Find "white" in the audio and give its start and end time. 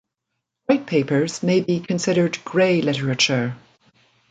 0.65-0.87